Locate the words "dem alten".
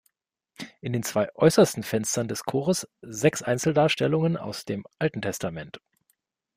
4.65-5.21